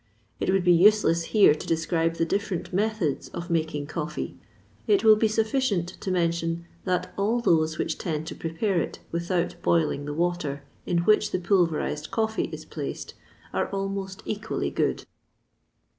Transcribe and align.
It 0.39 0.49
would 0.49 0.63
be 0.63 0.71
useless 0.73 1.25
here 1.25 1.53
to 1.53 1.67
describe 1.67 2.15
the 2.15 2.25
different 2.25 2.73
methods 2.73 3.27
of 3.35 3.51
making 3.51 3.85
coffee; 3.85 4.35
it 4.87 5.03
will 5.03 5.15
be 5.15 5.27
sufficient 5.27 5.89
to 5.89 6.09
mention 6.09 6.65
that 6.85 7.13
all 7.19 7.39
those 7.39 7.77
which 7.77 7.99
tend 7.99 8.25
to 8.25 8.33
prepare 8.35 8.81
it 8.81 8.97
without 9.11 9.61
boiling 9.61 10.05
the 10.05 10.13
water 10.15 10.63
in 10.87 11.03
which 11.03 11.29
the 11.29 11.37
pulverised 11.39 12.09
coffee 12.09 12.49
is 12.51 12.65
placed, 12.65 13.13
are 13.53 13.67
almost 13.67 14.23
equally 14.25 14.71
good. 14.71 15.05